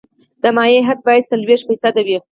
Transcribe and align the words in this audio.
د 0.41 0.43
مایع 0.55 0.81
حد 0.87 0.99
باید 1.07 1.27
څلوېښت 1.31 1.63
فیصده 1.69 2.01
وي 2.07 2.17